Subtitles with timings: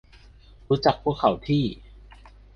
[0.69, 1.63] รู้จักพวกเขาที่